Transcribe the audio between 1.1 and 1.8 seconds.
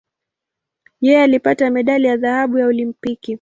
alipata